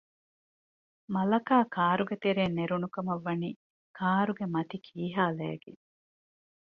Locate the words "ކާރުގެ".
3.97-4.45